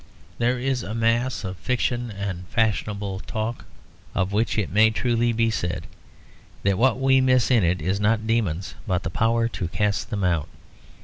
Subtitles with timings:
[0.39, 3.65] There is a mass of fiction and fashionable talk
[4.15, 5.85] of which it may truly be said,
[6.63, 10.23] that what we miss in it is not demons but the power to cast them
[10.23, 10.47] out.